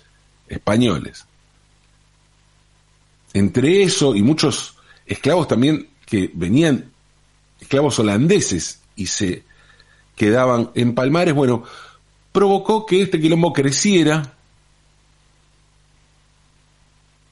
españoles. 0.48 1.28
Entre 3.36 3.84
eso 3.84 4.16
y 4.16 4.24
muchos 4.24 4.74
esclavos 5.06 5.48
también 5.48 5.93
que 6.14 6.30
venían 6.32 6.92
esclavos 7.60 7.98
holandeses 7.98 8.82
y 8.96 9.08
se 9.08 9.42
quedaban 10.16 10.70
en 10.76 10.94
Palmares, 10.94 11.34
bueno, 11.34 11.64
provocó 12.32 12.86
que 12.86 13.02
este 13.02 13.20
quilombo 13.20 13.52
creciera, 13.52 14.36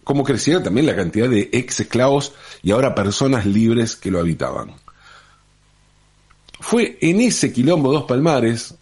como 0.03 0.23
creciera 0.23 0.63
también 0.63 0.87
la 0.87 0.95
cantidad 0.95 1.29
de 1.29 1.51
ex 1.53 1.81
esclavos 1.81 2.33
y 2.63 2.71
ahora 2.71 2.95
personas 2.95 3.45
libres 3.45 3.95
que 3.95 4.09
lo 4.09 4.19
habitaban. 4.19 4.73
Fue 6.59 6.97
en 7.01 7.21
ese 7.21 7.53
quilombo 7.53 7.91
dos 7.93 8.05
Palmares 8.05 8.73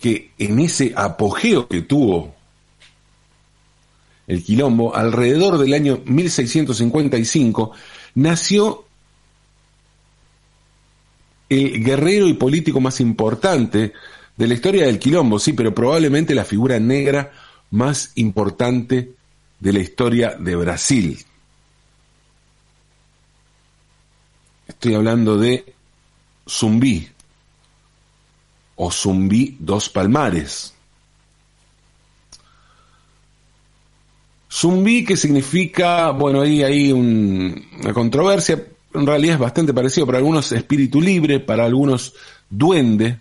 que 0.00 0.32
en 0.38 0.58
ese 0.58 0.92
apogeo 0.96 1.68
que 1.68 1.82
tuvo 1.82 2.34
el 4.28 4.44
quilombo, 4.44 4.94
alrededor 4.94 5.58
del 5.58 5.72
año 5.72 6.02
1655, 6.04 7.72
nació 8.14 8.84
el 11.48 11.82
guerrero 11.82 12.28
y 12.28 12.34
político 12.34 12.78
más 12.78 13.00
importante 13.00 13.94
de 14.36 14.46
la 14.46 14.54
historia 14.54 14.86
del 14.86 14.98
quilombo, 14.98 15.38
sí, 15.38 15.54
pero 15.54 15.74
probablemente 15.74 16.34
la 16.34 16.44
figura 16.44 16.78
negra 16.78 17.32
más 17.70 18.12
importante 18.16 19.12
de 19.58 19.72
la 19.72 19.80
historia 19.80 20.36
de 20.38 20.56
Brasil. 20.56 21.24
Estoy 24.68 24.94
hablando 24.94 25.38
de 25.38 25.74
Zumbi 26.46 27.08
o 28.76 28.90
Zumbi 28.92 29.56
dos 29.58 29.88
Palmares. 29.88 30.74
Zumbi, 34.58 35.04
que 35.04 35.16
significa, 35.16 36.10
bueno, 36.10 36.40
ahí 36.40 36.64
hay 36.64 36.90
una 36.90 37.92
controversia, 37.94 38.60
en 38.92 39.06
realidad 39.06 39.34
es 39.34 39.40
bastante 39.40 39.72
parecido, 39.72 40.04
para 40.04 40.18
algunos 40.18 40.50
espíritu 40.50 41.00
libre, 41.00 41.38
para 41.38 41.64
algunos 41.64 42.14
duende, 42.50 43.20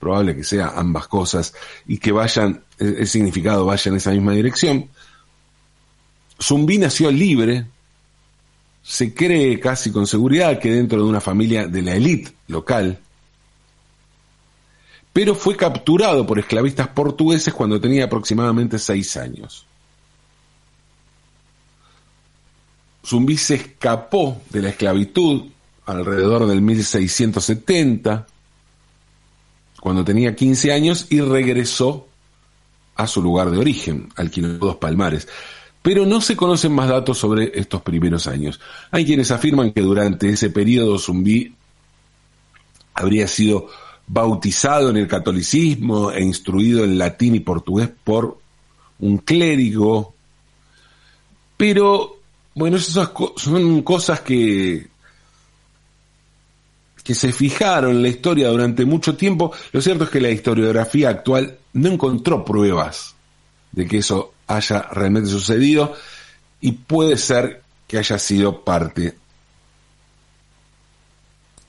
probable 0.00 0.34
que 0.34 0.42
sea 0.42 0.72
ambas 0.74 1.06
cosas 1.06 1.54
y 1.86 1.98
que 1.98 2.10
vayan, 2.10 2.64
el 2.80 3.06
significado 3.06 3.64
vaya 3.64 3.88
en 3.88 3.96
esa 3.96 4.10
misma 4.10 4.32
dirección. 4.32 4.88
Zumbi 6.42 6.78
nació 6.78 7.12
libre, 7.12 7.66
se 8.82 9.14
cree 9.14 9.60
casi 9.60 9.92
con 9.92 10.08
seguridad 10.08 10.58
que 10.58 10.72
dentro 10.72 11.00
de 11.00 11.08
una 11.08 11.20
familia 11.20 11.68
de 11.68 11.82
la 11.82 11.94
élite 11.94 12.32
local, 12.48 12.98
pero 15.12 15.36
fue 15.36 15.56
capturado 15.56 16.26
por 16.26 16.40
esclavistas 16.40 16.88
portugueses 16.88 17.54
cuando 17.54 17.80
tenía 17.80 18.06
aproximadamente 18.06 18.80
seis 18.80 19.16
años. 19.16 19.64
Zumbi 23.06 23.36
se 23.36 23.54
escapó 23.54 24.42
de 24.50 24.62
la 24.62 24.70
esclavitud 24.70 25.44
alrededor 25.86 26.46
del 26.46 26.60
1670, 26.60 28.26
cuando 29.80 30.04
tenía 30.04 30.34
15 30.34 30.72
años, 30.72 31.06
y 31.10 31.20
regresó 31.20 32.08
a 32.96 33.06
su 33.06 33.22
lugar 33.22 33.50
de 33.50 33.58
origen, 33.58 34.08
al 34.16 34.30
Quilombo 34.30 34.66
Dos 34.66 34.76
Palmares. 34.76 35.28
Pero 35.82 36.04
no 36.04 36.20
se 36.20 36.36
conocen 36.36 36.72
más 36.72 36.88
datos 36.88 37.18
sobre 37.18 37.52
estos 37.54 37.82
primeros 37.82 38.26
años. 38.26 38.58
Hay 38.90 39.04
quienes 39.04 39.30
afirman 39.30 39.72
que 39.72 39.82
durante 39.82 40.28
ese 40.28 40.50
periodo 40.50 40.98
Zumbi 40.98 41.54
habría 42.94 43.28
sido 43.28 43.68
bautizado 44.08 44.90
en 44.90 44.96
el 44.96 45.06
catolicismo 45.06 46.10
e 46.10 46.22
instruido 46.24 46.84
en 46.84 46.98
latín 46.98 47.36
y 47.36 47.40
portugués 47.40 47.90
por 48.02 48.38
un 48.98 49.18
clérigo. 49.18 50.14
Pero, 51.56 52.15
bueno, 52.56 52.78
esas 52.78 53.10
son 53.36 53.82
cosas 53.82 54.22
que, 54.22 54.88
que 57.04 57.14
se 57.14 57.30
fijaron 57.30 57.90
en 57.90 58.02
la 58.02 58.08
historia 58.08 58.48
durante 58.48 58.86
mucho 58.86 59.14
tiempo. 59.14 59.52
Lo 59.72 59.82
cierto 59.82 60.04
es 60.04 60.10
que 60.10 60.22
la 60.22 60.30
historiografía 60.30 61.10
actual 61.10 61.58
no 61.74 61.90
encontró 61.90 62.46
pruebas 62.46 63.14
de 63.72 63.86
que 63.86 63.98
eso 63.98 64.32
haya 64.46 64.80
realmente 64.90 65.28
sucedido 65.28 65.92
y 66.62 66.72
puede 66.72 67.18
ser 67.18 67.62
que 67.86 67.98
haya 67.98 68.18
sido 68.18 68.64
parte 68.64 69.18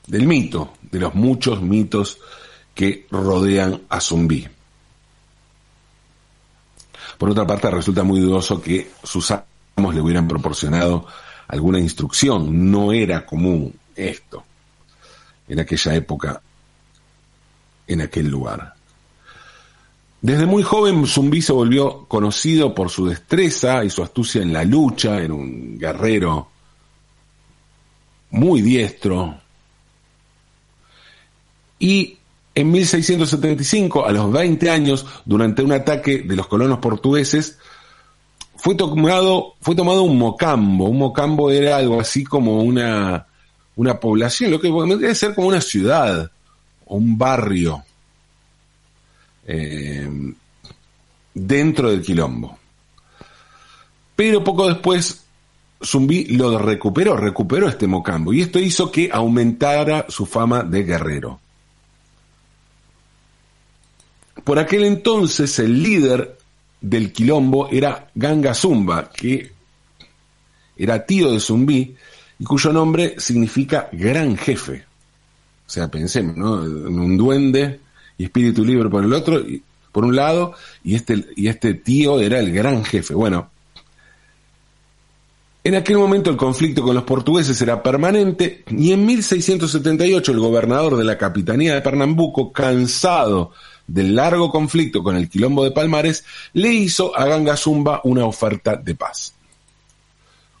del 0.06 0.26
mito, 0.26 0.72
de 0.90 1.00
los 1.00 1.14
muchos 1.14 1.60
mitos 1.60 2.18
que 2.74 3.06
rodean 3.10 3.82
a 3.90 4.00
Zumbi. 4.00 4.48
Por 7.18 7.28
otra 7.28 7.46
parte, 7.46 7.70
resulta 7.70 8.02
muy 8.04 8.20
dudoso 8.20 8.62
que 8.62 8.90
sus 9.04 9.30
amos 9.32 9.47
le 9.78 10.00
hubieran 10.00 10.28
proporcionado 10.28 11.06
alguna 11.46 11.78
instrucción. 11.78 12.70
No 12.70 12.92
era 12.92 13.24
común 13.24 13.74
esto 13.94 14.44
en 15.48 15.60
aquella 15.60 15.94
época, 15.94 16.42
en 17.86 18.00
aquel 18.02 18.28
lugar. 18.28 18.74
Desde 20.20 20.46
muy 20.46 20.62
joven 20.62 21.06
Zumbi 21.06 21.40
se 21.40 21.52
volvió 21.52 22.04
conocido 22.06 22.74
por 22.74 22.90
su 22.90 23.06
destreza 23.06 23.84
y 23.84 23.90
su 23.90 24.02
astucia 24.02 24.42
en 24.42 24.52
la 24.52 24.64
lucha, 24.64 25.20
era 25.20 25.32
un 25.32 25.78
guerrero 25.78 26.48
muy 28.30 28.60
diestro. 28.60 29.40
Y 31.78 32.18
en 32.54 32.70
1675, 32.72 34.04
a 34.04 34.10
los 34.10 34.32
20 34.32 34.68
años, 34.68 35.06
durante 35.24 35.62
un 35.62 35.72
ataque 35.72 36.18
de 36.18 36.34
los 36.34 36.48
colonos 36.48 36.80
portugueses, 36.80 37.58
fue 38.58 38.74
tomado, 38.74 39.54
fue 39.60 39.74
tomado 39.74 40.02
un 40.02 40.18
mocambo. 40.18 40.88
Un 40.88 40.98
mocambo 40.98 41.50
era 41.50 41.76
algo 41.76 42.00
así 42.00 42.24
como 42.24 42.62
una, 42.62 43.26
una 43.76 43.98
población, 43.98 44.50
lo 44.50 44.60
que 44.60 44.70
debe 44.70 45.14
ser 45.14 45.34
como 45.34 45.48
una 45.48 45.60
ciudad 45.60 46.30
o 46.86 46.96
un 46.96 47.16
barrio 47.16 47.82
eh, 49.46 50.08
dentro 51.34 51.90
del 51.90 52.02
quilombo. 52.02 52.58
Pero 54.16 54.42
poco 54.42 54.68
después 54.68 55.24
Zumbi 55.84 56.24
lo 56.26 56.58
recuperó, 56.58 57.16
recuperó 57.16 57.68
este 57.68 57.86
mocambo 57.86 58.32
y 58.32 58.40
esto 58.40 58.58
hizo 58.58 58.90
que 58.90 59.10
aumentara 59.12 60.06
su 60.08 60.26
fama 60.26 60.64
de 60.64 60.82
guerrero. 60.82 61.40
Por 64.42 64.58
aquel 64.58 64.84
entonces 64.84 65.58
el 65.60 65.82
líder 65.82 66.37
del 66.80 67.12
quilombo 67.12 67.68
era 67.70 68.08
Ganga 68.14 68.54
Zumba, 68.54 69.10
que 69.10 69.50
era 70.76 71.04
tío 71.04 71.32
de 71.32 71.40
Zumbi 71.40 71.96
y 72.38 72.44
cuyo 72.44 72.72
nombre 72.72 73.16
significa 73.18 73.88
gran 73.92 74.36
jefe. 74.36 74.84
O 75.66 75.70
sea, 75.70 75.88
pensemos, 75.88 76.36
¿no? 76.36 76.64
En 76.64 76.98
un 76.98 77.16
duende 77.16 77.80
y 78.16 78.24
espíritu 78.24 78.64
libre 78.64 78.88
por 78.88 79.04
el 79.04 79.12
otro, 79.12 79.40
y, 79.40 79.62
por 79.92 80.04
un 80.04 80.16
lado, 80.16 80.54
y 80.84 80.94
este, 80.94 81.24
y 81.36 81.48
este 81.48 81.74
tío 81.74 82.20
era 82.20 82.38
el 82.38 82.52
gran 82.52 82.84
jefe. 82.84 83.14
Bueno, 83.14 83.50
en 85.64 85.74
aquel 85.74 85.98
momento 85.98 86.30
el 86.30 86.36
conflicto 86.36 86.82
con 86.82 86.94
los 86.94 87.04
portugueses 87.04 87.60
era 87.60 87.82
permanente 87.82 88.64
y 88.70 88.92
en 88.92 89.04
1678 89.04 90.32
el 90.32 90.38
gobernador 90.38 90.96
de 90.96 91.04
la 91.04 91.18
capitanía 91.18 91.74
de 91.74 91.82
Pernambuco, 91.82 92.52
cansado 92.52 93.52
del 93.88 94.14
largo 94.14 94.52
conflicto 94.52 95.02
con 95.02 95.16
el 95.16 95.28
quilombo 95.28 95.64
de 95.64 95.72
Palmares, 95.72 96.24
le 96.52 96.72
hizo 96.72 97.16
a 97.18 97.24
Ganga 97.24 97.56
Zumba 97.56 98.00
una 98.04 98.24
oferta 98.24 98.76
de 98.76 98.94
paz. 98.94 99.34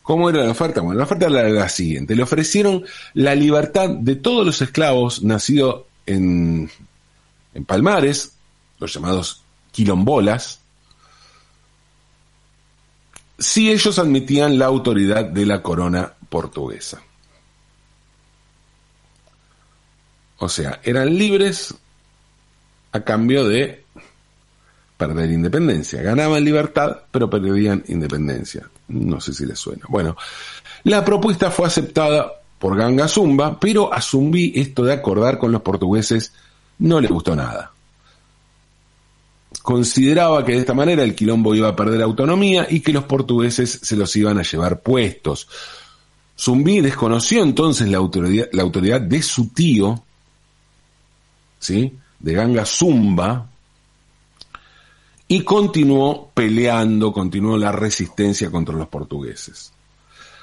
¿Cómo 0.02 0.30
era 0.30 0.42
la 0.42 0.50
oferta? 0.50 0.80
Bueno, 0.80 0.98
la 0.98 1.04
oferta 1.04 1.26
era 1.26 1.48
la 1.50 1.68
siguiente. 1.68 2.16
Le 2.16 2.22
ofrecieron 2.22 2.84
la 3.12 3.34
libertad 3.34 3.90
de 3.90 4.16
todos 4.16 4.44
los 4.44 4.62
esclavos 4.62 5.22
nacidos 5.22 5.82
en, 6.06 6.70
en 7.52 7.64
Palmares, 7.66 8.32
los 8.78 8.92
llamados 8.94 9.42
quilombolas, 9.70 10.60
si 13.38 13.70
ellos 13.70 13.98
admitían 13.98 14.58
la 14.58 14.64
autoridad 14.64 15.26
de 15.26 15.44
la 15.44 15.62
corona 15.62 16.14
portuguesa. 16.30 17.02
O 20.38 20.48
sea, 20.48 20.80
eran 20.82 21.16
libres 21.16 21.74
a 22.92 23.00
cambio 23.00 23.46
de 23.46 23.84
perder 24.96 25.30
independencia. 25.30 26.02
Ganaban 26.02 26.44
libertad, 26.44 26.98
pero 27.10 27.30
perdían 27.30 27.84
independencia. 27.88 28.68
No 28.88 29.20
sé 29.20 29.32
si 29.32 29.46
les 29.46 29.58
suena. 29.58 29.84
Bueno, 29.88 30.16
la 30.84 31.04
propuesta 31.04 31.50
fue 31.50 31.66
aceptada 31.66 32.32
por 32.58 32.76
Ganga 32.76 33.08
Zumba, 33.08 33.58
pero 33.58 33.92
a 33.92 34.02
Zumbi 34.02 34.52
esto 34.56 34.84
de 34.84 34.92
acordar 34.92 35.38
con 35.38 35.52
los 35.52 35.62
portugueses 35.62 36.32
no 36.80 37.00
le 37.00 37.08
gustó 37.08 37.36
nada. 37.36 37.72
Consideraba 39.62 40.44
que 40.44 40.52
de 40.52 40.58
esta 40.58 40.74
manera 40.74 41.04
el 41.04 41.14
quilombo 41.14 41.54
iba 41.54 41.68
a 41.68 41.76
perder 41.76 42.02
autonomía 42.02 42.66
y 42.68 42.80
que 42.80 42.92
los 42.92 43.04
portugueses 43.04 43.80
se 43.82 43.96
los 43.96 44.14
iban 44.16 44.38
a 44.38 44.42
llevar 44.42 44.80
puestos. 44.80 45.48
Zumbi 46.38 46.80
desconoció 46.80 47.42
entonces 47.42 47.88
la 47.88 47.98
autoridad, 47.98 48.48
la 48.52 48.62
autoridad 48.62 49.00
de 49.00 49.22
su 49.22 49.48
tío, 49.48 50.02
¿sí? 51.58 51.92
De 52.18 52.32
Ganga 52.32 52.64
Zumba, 52.64 53.48
y 55.28 55.42
continuó 55.42 56.30
peleando, 56.32 57.12
continuó 57.12 57.58
la 57.58 57.70
resistencia 57.70 58.50
contra 58.50 58.74
los 58.74 58.88
portugueses. 58.88 59.72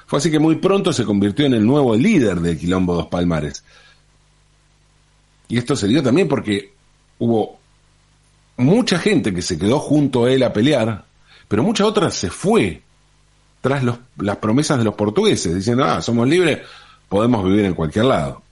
Fue 0.06 0.20
así 0.20 0.30
que 0.30 0.38
muy 0.38 0.56
pronto 0.56 0.92
se 0.92 1.04
convirtió 1.04 1.44
en 1.44 1.54
el 1.54 1.66
nuevo 1.66 1.96
líder 1.96 2.40
del 2.40 2.56
Quilombo 2.56 2.94
Dos 2.94 3.08
Palmares. 3.08 3.64
Y 5.48 5.58
esto 5.58 5.74
se 5.74 5.88
dio 5.88 6.02
también 6.02 6.28
porque 6.28 6.72
hubo 7.18 7.58
mucha 8.56 8.98
gente 8.98 9.34
que 9.34 9.42
se 9.42 9.58
quedó 9.58 9.80
junto 9.80 10.24
a 10.24 10.32
él 10.32 10.44
a 10.44 10.52
pelear, 10.52 11.04
pero 11.48 11.64
mucha 11.64 11.84
otra 11.84 12.10
se 12.10 12.30
fue 12.30 12.82
tras 13.60 13.82
las 14.16 14.36
promesas 14.36 14.78
de 14.78 14.84
los 14.84 14.94
portugueses, 14.94 15.52
diciendo, 15.52 15.84
ah, 15.84 16.00
somos 16.00 16.28
libres, 16.28 16.60
podemos 17.08 17.44
vivir 17.44 17.64
en 17.64 17.74
cualquier 17.74 18.04
lado. 18.04 18.42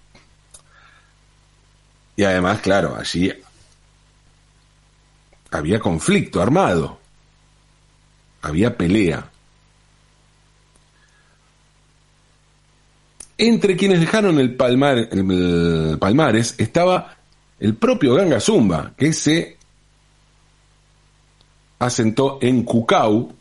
Y 2.17 2.25
además, 2.25 2.61
claro, 2.61 2.97
allí 2.97 3.33
había 5.51 5.79
conflicto 5.79 6.41
armado, 6.43 6.99
había 8.43 8.77
pelea. 8.77 9.31
Entre 13.37 13.77
quienes 13.77 14.01
dejaron 14.01 14.39
el, 14.39 14.55
palmar, 14.55 15.09
Palmares 15.99 16.55
estaba 16.59 17.17
el 17.59 17.75
propio 17.75 18.15
Ganga 18.15 18.41
Zumba, 18.41 18.93
que 18.97 19.13
se 19.13 19.57
asentó 21.79 22.39
en 22.41 22.63
Cucau 22.63 23.33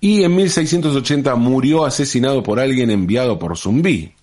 y 0.00 0.22
en 0.22 0.36
1680 0.36 1.34
murió 1.34 1.84
asesinado 1.84 2.42
por 2.42 2.60
alguien 2.60 2.90
enviado 2.90 3.38
por 3.38 3.56
Zumbi. 3.56 4.14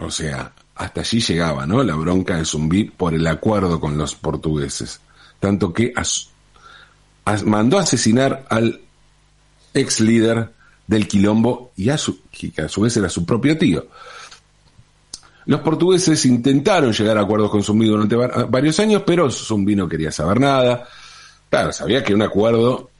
O 0.00 0.10
sea, 0.10 0.52
hasta 0.74 1.02
allí 1.02 1.20
llegaba, 1.20 1.66
¿no? 1.66 1.82
La 1.82 1.94
bronca 1.94 2.36
de 2.36 2.44
Zumbi 2.44 2.84
por 2.84 3.14
el 3.14 3.26
acuerdo 3.26 3.78
con 3.78 3.98
los 3.98 4.14
portugueses. 4.14 5.00
Tanto 5.38 5.72
que 5.72 5.92
mandó 7.44 7.78
asesinar 7.78 8.46
al 8.48 8.80
ex 9.74 10.00
líder 10.00 10.50
del 10.86 11.06
quilombo 11.06 11.72
y 11.76 11.90
a 11.90 11.98
su, 11.98 12.22
que 12.30 12.62
a 12.62 12.68
su 12.68 12.80
vez 12.80 12.96
era 12.96 13.08
su 13.08 13.24
propio 13.24 13.56
tío. 13.58 13.86
Los 15.46 15.60
portugueses 15.60 16.24
intentaron 16.26 16.92
llegar 16.92 17.18
a 17.18 17.22
acuerdos 17.22 17.50
con 17.50 17.62
Zumbi 17.62 17.86
durante 17.86 18.16
varios 18.16 18.78
años, 18.80 19.02
pero 19.06 19.30
Zumbi 19.30 19.76
no 19.76 19.88
quería 19.88 20.10
saber 20.10 20.40
nada. 20.40 20.88
Claro, 21.48 21.72
sabía 21.72 22.02
que 22.02 22.14
un 22.14 22.22
acuerdo 22.22 22.90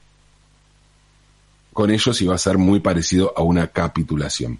con 1.73 1.89
ellos 1.89 2.21
iba 2.21 2.35
a 2.35 2.37
ser 2.37 2.57
muy 2.57 2.79
parecido 2.79 3.33
a 3.35 3.41
una 3.41 3.67
capitulación. 3.67 4.59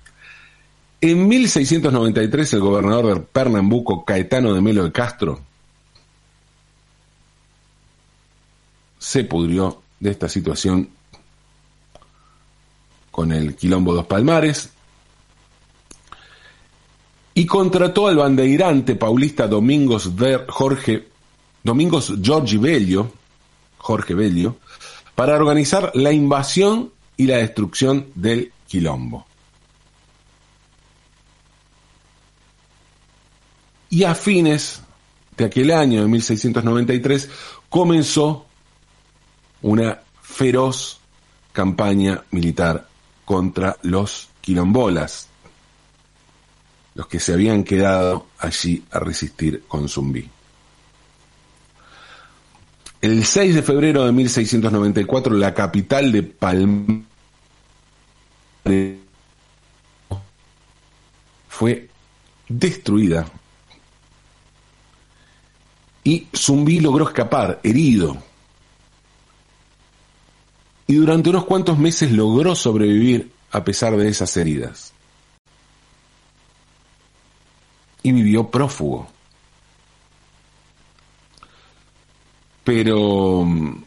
En 1.03 1.27
1693 1.27 2.53
el 2.53 2.59
gobernador 2.59 3.15
de 3.15 3.19
Pernambuco, 3.21 4.05
Caetano 4.05 4.53
de 4.53 4.61
Melo 4.61 4.83
de 4.83 4.91
Castro, 4.91 5.39
se 8.99 9.23
pudrió 9.23 9.81
de 9.99 10.11
esta 10.11 10.29
situación 10.29 10.89
con 13.09 13.31
el 13.31 13.55
Quilombo 13.55 13.95
Dos 13.95 14.05
Palmares 14.05 14.69
y 17.33 17.47
contrató 17.47 18.07
al 18.07 18.17
bandeirante 18.17 18.95
paulista 18.95 19.47
Domingos 19.47 20.11
Jorge 20.49 21.07
Domingos 21.63 22.13
Giorgi 22.21 22.59
Jorge 23.77 24.13
Bellio, 24.13 24.57
para 25.15 25.35
organizar 25.35 25.91
la 25.95 26.11
invasión 26.11 26.91
y 27.17 27.25
la 27.25 27.37
destrucción 27.37 28.07
del 28.13 28.51
Quilombo. 28.67 29.30
Y 33.91 34.05
a 34.05 34.15
fines 34.15 34.81
de 35.35 35.45
aquel 35.45 35.69
año, 35.69 36.01
de 36.01 36.07
1693, 36.07 37.29
comenzó 37.67 38.45
una 39.61 39.99
feroz 40.21 41.01
campaña 41.51 42.23
militar 42.31 42.87
contra 43.25 43.75
los 43.81 44.29
quilombolas, 44.39 45.27
los 46.95 47.05
que 47.07 47.19
se 47.19 47.33
habían 47.33 47.65
quedado 47.65 48.27
allí 48.39 48.81
a 48.91 48.99
resistir 48.99 49.65
con 49.67 49.89
Zumbí. 49.89 50.29
El 53.01 53.25
6 53.25 53.55
de 53.55 53.61
febrero 53.61 54.05
de 54.05 54.13
1694, 54.13 55.33
la 55.33 55.53
capital 55.53 56.13
de 56.13 56.23
Palma 56.23 57.01
fue 61.49 61.89
destruida 62.47 63.25
y 66.03 66.27
Zumbí 66.35 66.79
logró 66.79 67.07
escapar 67.07 67.59
herido. 67.63 68.17
Y 70.87 70.95
durante 70.95 71.29
unos 71.29 71.45
cuantos 71.45 71.77
meses 71.77 72.11
logró 72.11 72.55
sobrevivir 72.55 73.31
a 73.51 73.63
pesar 73.63 73.95
de 73.95 74.09
esas 74.09 74.35
heridas. 74.35 74.93
Y 78.03 78.11
vivió 78.11 78.49
prófugo. 78.49 79.07
Pero 82.63 83.43
mm, 83.45 83.83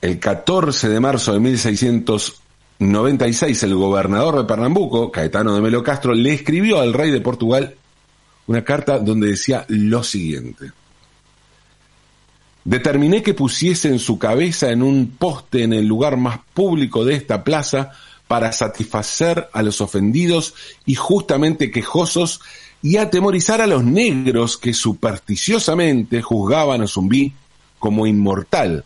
El 0.02 0.20
14 0.20 0.90
de 0.90 1.00
marzo 1.00 1.34
de 1.34 1.40
1696, 2.82 3.62
el 3.62 3.76
gobernador 3.76 4.38
de 4.38 4.44
Pernambuco, 4.46 5.12
Caetano 5.12 5.54
de 5.54 5.62
Melo 5.62 5.84
Castro, 5.84 6.16
le 6.16 6.34
escribió 6.34 6.80
al 6.80 6.94
rey 6.94 7.12
de 7.12 7.22
Portugal 7.22 7.76
una 8.48 8.64
carta 8.64 8.98
donde 8.98 9.30
decía 9.30 9.66
lo 9.68 10.04
siguiente. 10.04 10.72
Determiné 12.64 13.22
que 13.22 13.36
pusiese 13.36 13.88
en 13.90 14.00
su 14.00 14.18
cabeza 14.18 14.72
en 14.72 14.82
un 14.82 15.12
poste 15.12 15.62
en 15.62 15.74
el 15.74 15.86
lugar 15.86 16.18
más 16.18 16.40
público 16.56 17.06
de 17.06 17.14
esta 17.14 17.44
plaza 17.44 17.92
para 18.28 18.52
satisfacer 18.52 19.48
a 19.54 19.62
los 19.62 19.80
ofendidos 19.80 20.56
y 20.84 20.96
justamente 20.96 21.70
quejosos 21.70 22.42
y 22.82 22.98
atemorizar 22.98 23.62
a 23.62 23.68
los 23.68 23.84
negros 23.84 24.58
que 24.58 24.74
supersticiosamente 24.74 26.24
juzgaban 26.24 26.82
a 26.82 26.88
Zumbí 26.88 27.32
como 27.78 28.08
inmortal, 28.08 28.86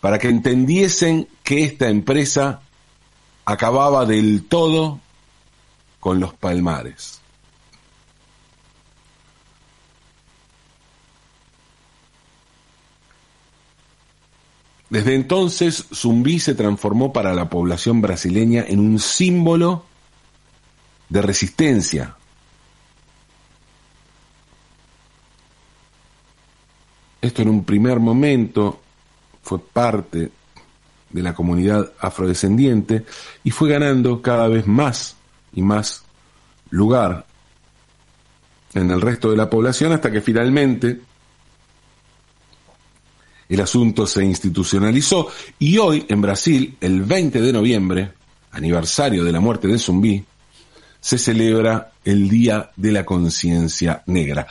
para 0.00 0.18
que 0.18 0.28
entendiesen 0.28 1.28
que 1.44 1.62
esta 1.62 1.88
empresa 1.88 2.62
acababa 3.48 4.04
del 4.04 4.44
todo 4.44 5.00
con 6.00 6.20
los 6.20 6.34
palmares. 6.34 7.18
Desde 14.90 15.14
entonces, 15.14 15.86
Zumbí 15.94 16.40
se 16.40 16.54
transformó 16.54 17.10
para 17.10 17.32
la 17.32 17.48
población 17.48 18.02
brasileña 18.02 18.66
en 18.68 18.80
un 18.80 18.98
símbolo 18.98 19.86
de 21.08 21.22
resistencia. 21.22 22.16
Esto 27.22 27.40
en 27.40 27.48
un 27.48 27.64
primer 27.64 27.98
momento 27.98 28.78
fue 29.42 29.58
parte 29.58 30.32
de 31.10 31.22
la 31.22 31.34
comunidad 31.34 31.92
afrodescendiente 31.98 33.04
y 33.44 33.50
fue 33.50 33.70
ganando 33.70 34.20
cada 34.20 34.48
vez 34.48 34.66
más 34.66 35.16
y 35.52 35.62
más 35.62 36.04
lugar 36.70 37.26
en 38.74 38.90
el 38.90 39.00
resto 39.00 39.30
de 39.30 39.36
la 39.36 39.48
población 39.48 39.92
hasta 39.92 40.10
que 40.10 40.20
finalmente 40.20 41.00
el 43.48 43.60
asunto 43.60 44.06
se 44.06 44.24
institucionalizó 44.24 45.28
y 45.58 45.78
hoy 45.78 46.04
en 46.08 46.20
Brasil, 46.20 46.76
el 46.80 47.02
20 47.02 47.40
de 47.40 47.52
noviembre, 47.52 48.12
aniversario 48.52 49.24
de 49.24 49.32
la 49.32 49.40
muerte 49.40 49.68
de 49.68 49.78
Zumbí, 49.78 50.24
se 51.00 51.16
celebra 51.16 51.92
el 52.04 52.28
Día 52.28 52.70
de 52.76 52.92
la 52.92 53.04
Conciencia 53.04 54.02
Negra. 54.06 54.46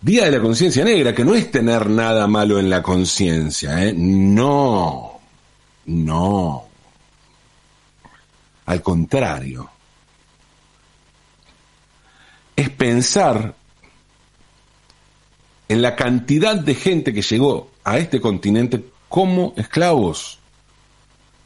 Día 0.00 0.24
de 0.24 0.30
la 0.30 0.40
Conciencia 0.40 0.84
Negra, 0.84 1.14
que 1.14 1.24
no 1.24 1.34
es 1.34 1.50
tener 1.50 1.90
nada 1.90 2.26
malo 2.26 2.58
en 2.58 2.70
la 2.70 2.82
conciencia, 2.82 3.84
¿eh? 3.84 3.92
No, 3.94 5.09
no. 5.86 6.66
Al 8.66 8.82
contrario. 8.82 9.68
Es 12.56 12.70
pensar 12.70 13.54
en 15.68 15.82
la 15.82 15.94
cantidad 15.96 16.56
de 16.56 16.74
gente 16.74 17.14
que 17.14 17.22
llegó 17.22 17.70
a 17.84 17.98
este 17.98 18.20
continente 18.20 18.84
como 19.08 19.54
esclavos. 19.56 20.38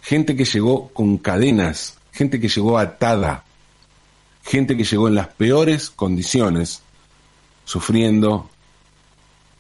gente 0.03 0.37
que 0.37 0.45
llegó 0.45 0.89
con 0.89 1.17
cadenas, 1.19 1.99
gente 2.13 2.39
que 2.39 2.49
llegó 2.49 2.79
atada, 2.79 3.45
gente 4.45 4.77
que 4.77 4.85
llegó 4.85 5.09
en 5.09 5.15
las 5.15 5.29
peores 5.29 5.89
condiciones, 5.91 6.83
sufriendo 7.65 8.51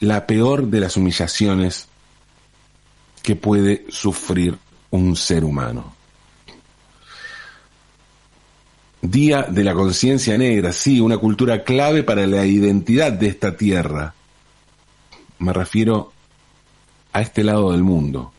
la 0.00 0.26
peor 0.26 0.66
de 0.66 0.80
las 0.80 0.96
humillaciones 0.96 1.88
que 3.22 3.37
puede 3.37 3.87
sufrir 3.88 4.58
un 4.94 5.16
ser 5.16 5.44
humano. 5.44 5.92
Día 9.02 9.42
de 9.42 9.64
la 9.64 9.74
conciencia 9.74 10.38
negra, 10.38 10.72
sí, 10.72 11.00
una 11.00 11.18
cultura 11.18 11.64
clave 11.64 12.04
para 12.04 12.26
la 12.26 12.46
identidad 12.46 13.12
de 13.12 13.26
esta 13.26 13.57
tierra. 13.57 14.14
Me 15.40 15.52
refiero 15.52 16.12
a 17.12 17.20
este 17.20 17.42
lado 17.42 17.72
del 17.72 17.83
mundo, 17.83 18.33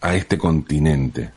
a 0.00 0.14
este 0.14 0.36
continente. 0.36 1.30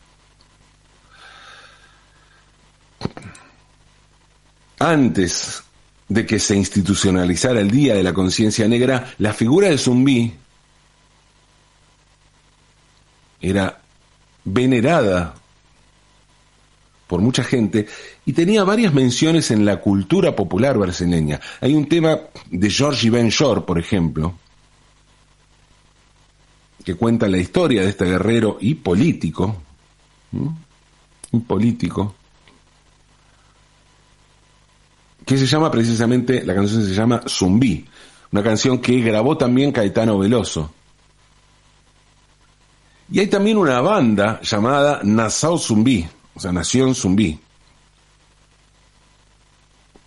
Antes 4.79 5.63
de 6.09 6.25
que 6.25 6.39
se 6.39 6.55
institucionalizara 6.55 7.61
el 7.61 7.69
Día 7.69 7.93
de 7.93 8.03
la 8.03 8.13
Conciencia 8.13 8.67
Negra, 8.67 9.13
la 9.19 9.33
figura 9.33 9.69
de 9.69 9.77
Zumbí 9.77 10.33
era 13.39 13.81
venerada 14.43 15.35
por 17.07 17.21
mucha 17.21 17.43
gente 17.43 17.87
y 18.25 18.33
tenía 18.33 18.63
varias 18.63 18.93
menciones 18.93 19.51
en 19.51 19.65
la 19.65 19.81
cultura 19.81 20.35
popular 20.35 20.77
brasileña. 20.77 21.41
Hay 21.59 21.75
un 21.75 21.89
tema 21.89 22.17
de 22.49 22.69
George 22.69 23.09
Ben 23.09 23.29
Shore, 23.29 23.61
por 23.61 23.77
ejemplo, 23.77 24.33
que 26.85 26.95
cuenta 26.95 27.27
la 27.27 27.37
historia 27.37 27.81
de 27.81 27.89
este 27.89 28.05
guerrero 28.05 28.57
y 28.61 28.75
político, 28.75 29.61
y 31.33 31.39
político, 31.39 32.15
que 35.25 35.37
se 35.37 35.45
llama 35.45 35.69
precisamente, 35.69 36.43
la 36.45 36.55
canción 36.55 36.83
se 36.83 36.93
llama 36.93 37.23
Zumbí, 37.27 37.85
una 38.31 38.41
canción 38.41 38.79
que 38.79 39.01
grabó 39.01 39.37
también 39.37 39.71
Caetano 39.71 40.17
Veloso. 40.17 40.73
Y 43.11 43.19
hay 43.19 43.27
también 43.27 43.57
una 43.57 43.81
banda 43.81 44.39
llamada 44.41 45.01
Nassau 45.03 45.59
Zumbí, 45.59 46.07
o 46.33 46.39
sea, 46.39 46.53
Nación 46.53 46.95
Zumbí, 46.95 47.37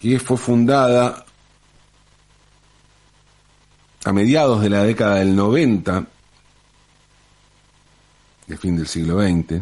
que 0.01 0.19
fue 0.19 0.39
fundada 0.39 1.27
a 4.07 4.13
mediados 4.13 4.63
de 4.63 4.71
la 4.71 4.85
década 4.85 5.17
del 5.17 5.37
90, 5.37 6.07
del 8.47 8.59
fin 8.59 8.77
del 8.77 8.89
siglo 8.89 9.21
XX, 9.23 9.61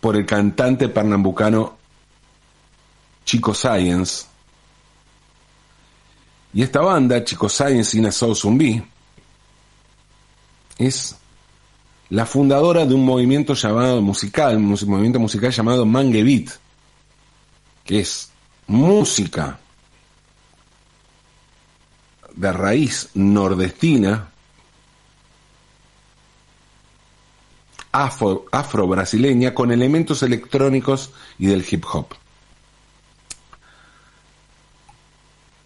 por 0.00 0.16
el 0.16 0.26
cantante 0.26 0.88
pernambucano 0.88 1.76
Chico 3.24 3.54
Science. 3.54 4.26
Y 6.52 6.62
esta 6.62 6.80
banda, 6.80 7.22
Chico 7.22 7.48
Science 7.48 7.96
y 7.96 8.00
Nassau 8.00 8.34
Zumbí, 8.34 8.82
es 10.86 11.16
la 12.10 12.26
fundadora 12.26 12.84
de 12.84 12.94
un 12.94 13.04
movimiento 13.04 13.54
llamado 13.54 14.02
musical, 14.02 14.56
un 14.56 14.76
movimiento 14.86 15.18
musical 15.18 15.50
llamado 15.50 15.86
Mangue 15.86 16.22
Beat, 16.22 16.50
que 17.84 18.00
es 18.00 18.30
música 18.66 19.58
de 22.34 22.52
raíz 22.52 23.10
nordestina, 23.14 24.28
afro, 27.92 28.46
afro-brasileña, 28.50 29.54
con 29.54 29.72
elementos 29.72 30.22
electrónicos 30.22 31.12
y 31.38 31.46
del 31.46 31.64
hip 31.68 31.84
hop. 31.92 32.21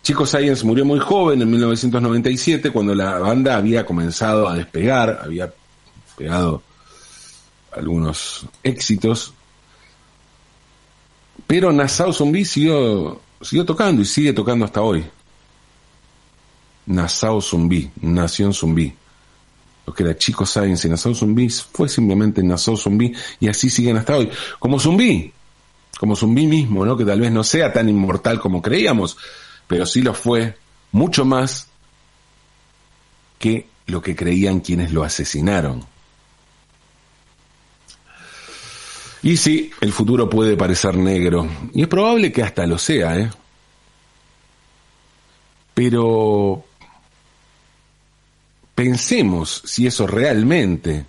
Chico 0.07 0.25
Science 0.25 0.64
murió 0.64 0.85
muy 0.85 1.01
joven 1.01 1.42
en 1.42 1.51
1997 1.51 2.71
cuando 2.71 2.95
la 2.95 3.19
banda 3.19 3.57
había 3.57 3.85
comenzado 3.85 4.49
a 4.49 4.55
despegar, 4.55 5.19
había 5.21 5.53
pegado 6.16 6.62
algunos 7.73 8.47
éxitos. 8.62 9.35
Pero 11.49 11.73
Nassau 11.73 12.12
Zombie 12.12 12.45
siguió, 12.45 13.21
tocando 13.66 14.01
y 14.01 14.05
sigue 14.05 14.33
tocando 14.33 14.64
hasta 14.64 14.81
hoy. 14.81 15.05
Nassau 16.87 17.42
Zombie, 17.42 17.90
Nación 18.01 18.55
Zombie. 18.55 18.95
Lo 19.87 19.92
que 19.92 20.05
era 20.05 20.16
Chico 20.16 20.47
Science 20.47 20.87
y 20.87 20.90
Nassau 20.92 21.16
Zombie 21.16 21.51
fue 21.51 21.88
simplemente 21.88 22.45
Nassau 22.45 22.77
Zombie 22.77 23.12
y 23.40 23.49
así 23.49 23.69
siguen 23.69 23.97
hasta 23.97 24.19
hoy. 24.19 24.31
Como 24.61 24.79
Zombie, 24.79 25.33
como 25.99 26.14
Zombie 26.14 26.47
mismo, 26.47 26.87
¿no? 26.87 26.97
Que 26.97 27.05
tal 27.05 27.21
vez 27.21 27.33
no 27.33 27.42
sea 27.42 27.73
tan 27.73 27.88
inmortal 27.88 28.38
como 28.38 28.62
creíamos, 28.62 29.16
pero 29.66 29.87
sí 29.87 30.02
lo 30.02 30.14
fue 30.14 30.57
mucho 30.92 31.24
más 31.24 31.68
que 33.38 33.66
lo 33.87 34.02
que 34.02 34.16
creían 34.16 34.61
quienes 34.61 34.92
lo 34.92 35.05
asesinaron. 35.05 35.85
Y 39.22 39.37
sí, 39.37 39.70
el 39.81 39.92
futuro 39.92 40.31
puede 40.31 40.57
parecer 40.57 40.96
negro, 40.96 41.48
y 41.74 41.83
es 41.83 41.88
probable 41.88 42.31
que 42.33 42.42
hasta 42.42 42.66
lo 42.66 42.79
sea, 42.79 43.18
¿eh? 43.18 43.31
Pero 45.74 46.64
pensemos 48.74 49.62
si 49.64 49.87
eso 49.87 50.07
realmente, 50.07 51.07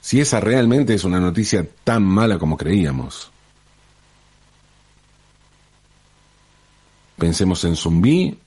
si 0.00 0.20
esa 0.20 0.40
realmente 0.40 0.94
es 0.94 1.04
una 1.04 1.20
noticia 1.20 1.66
tan 1.84 2.02
mala 2.02 2.38
como 2.38 2.56
creíamos. 2.56 3.30
Pensemos 7.16 7.64
en 7.64 7.76
Zumbí, 7.76 8.38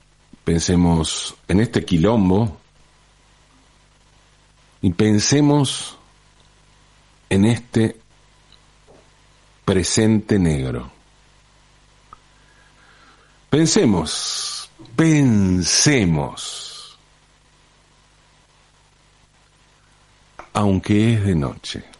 pensemos 0.44 1.34
en 1.48 1.60
este 1.60 1.84
quilombo 1.84 2.58
y 4.82 4.90
pensemos 4.90 5.98
en 7.28 7.44
este 7.44 8.00
presente 9.64 10.38
negro. 10.38 10.90
Pensemos, 13.48 14.70
pensemos, 14.94 16.70
aunque 20.52 21.14
es 21.14 21.24
de 21.24 21.34
noche. 21.34 21.90